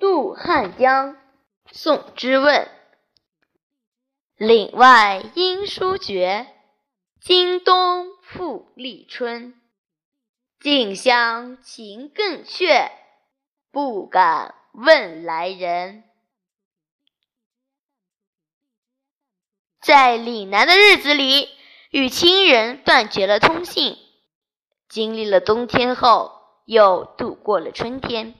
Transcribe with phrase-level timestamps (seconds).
[0.00, 1.18] 渡汉江，
[1.70, 2.66] 宋之问。
[4.38, 6.46] 岭外音书绝，
[7.20, 9.60] 经冬复历春。
[10.58, 12.90] 近乡情更怯，
[13.70, 16.04] 不敢问来人。
[19.82, 21.46] 在岭南的日子里，
[21.90, 23.98] 与亲人断绝了通信。
[24.88, 28.39] 经历了冬天后，又度过了春天。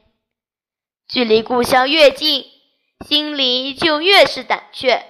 [1.12, 2.44] 距离故乡越近，
[3.04, 5.04] 心里就越是胆怯，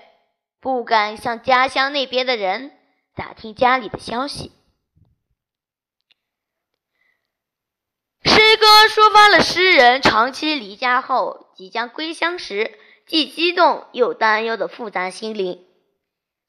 [0.59, 2.73] 不敢向家乡那边的人
[3.15, 4.51] 打听家里的消息。
[8.25, 15.67] 诗歌抒发了诗人长期离家后即将归乡时既激动又担忧的复杂心灵。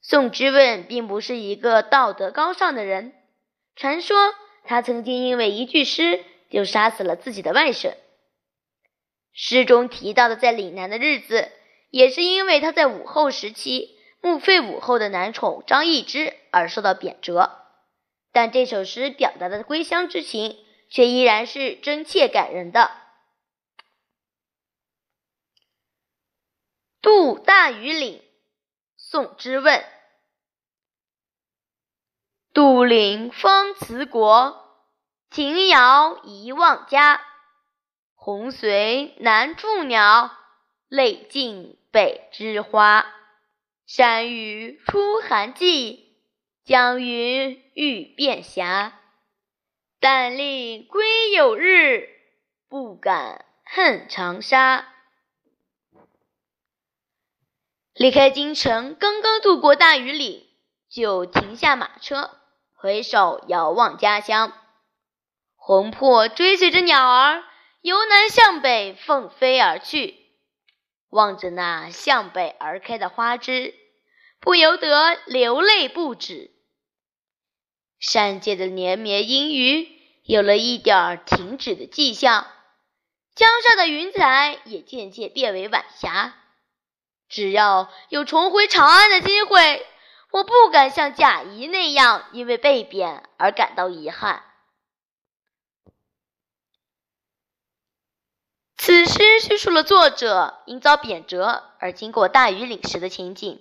[0.00, 3.12] 宋之问并不是一个道德高尚的人，
[3.76, 4.16] 传说
[4.64, 7.92] 他曾经因为一句诗就杀死了自己的外甥。
[9.52, 11.52] 诗中提到的在岭南的日子，
[11.90, 17.50] 也是因为他在武后时期墓废武后的男宠张易之而受到贬谪。
[18.32, 20.56] 但这首诗表达的归乡之情，
[20.88, 22.90] 却依然是真切感人的。
[27.02, 28.22] 渡大庾岭，
[28.96, 29.84] 宋之问。
[32.54, 34.86] 杜陵风辞国，
[35.30, 37.22] 秦遥遗忘家。
[38.24, 40.30] 红随南筑鸟，
[40.86, 43.04] 泪尽北枝花。
[43.84, 46.14] 山雨初寒季，
[46.64, 48.96] 江云欲变霞。
[49.98, 52.10] 但令归有日，
[52.68, 54.86] 不敢恨长沙。
[57.92, 60.46] 离开京城，刚刚渡过大庾岭，
[60.88, 62.30] 就停下马车，
[62.72, 64.52] 回首遥望家乡。
[65.56, 67.42] 魂魄追随着鸟儿。
[67.82, 70.16] 由南向北凤飞而去，
[71.10, 73.74] 望着那向北而开的花枝，
[74.40, 76.52] 不由得流泪不止。
[77.98, 79.88] 山界的连绵阴雨
[80.22, 82.46] 有了一点停止的迹象，
[83.34, 86.34] 江上的云彩也渐渐变为晚霞。
[87.28, 89.84] 只要有重回长安的机会，
[90.30, 94.44] 我不敢像贾谊那样因为被贬而感到遗憾。
[98.84, 103.60] 此诗叙述了作者因遭贬谪而经过大庾岭时的情景，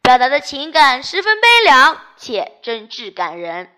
[0.00, 3.75] 表达的情感十分悲凉且真挚感人。